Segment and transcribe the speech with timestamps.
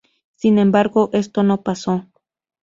[0.33, 2.07] Sin embargo esto no pasó.